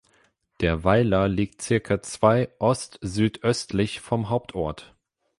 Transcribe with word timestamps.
Der 0.61 0.83
Weiler 0.83 1.27
liegt 1.27 1.61
circa 1.61 2.01
zwei 2.01 2.49
ostsüdöstlich 2.57 3.99
vom 4.01 4.31
Hauptort. 4.31 4.95